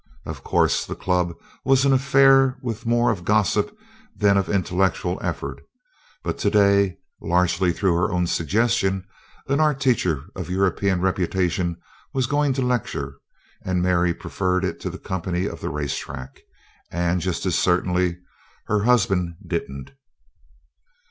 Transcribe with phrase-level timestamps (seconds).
[0.25, 3.71] Of course, the Club was an affair with more of gossip
[4.15, 5.61] than of intellectual effort,
[6.23, 9.05] but today, largely through her own suggestion,
[9.47, 11.77] an art teacher of European reputation
[12.15, 13.17] was going to lecture,
[13.63, 16.39] and Mary preferred it to the company of the race track.
[16.89, 18.17] And just as certainly
[18.65, 19.91] her husband didn't.